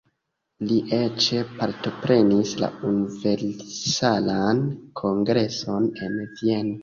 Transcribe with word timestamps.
Li 0.69 0.77
eĉ 0.99 1.25
partoprenis 1.57 2.53
la 2.63 2.69
Universalan 2.91 4.63
Kongreson 5.01 5.89
en 6.07 6.19
Vieno. 6.41 6.75